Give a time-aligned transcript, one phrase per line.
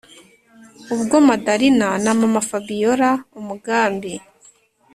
[0.93, 3.09] ubwo madalina na mama-fabiora
[3.39, 4.13] umugambi